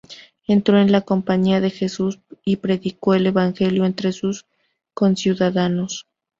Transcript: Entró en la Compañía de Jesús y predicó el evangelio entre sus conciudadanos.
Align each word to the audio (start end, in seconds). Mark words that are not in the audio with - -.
Entró 0.47 0.79
en 0.79 0.91
la 0.91 1.01
Compañía 1.01 1.59
de 1.61 1.69
Jesús 1.69 2.19
y 2.43 2.55
predicó 2.55 3.13
el 3.13 3.27
evangelio 3.27 3.85
entre 3.85 4.11
sus 4.13 4.47
conciudadanos. 4.95 6.07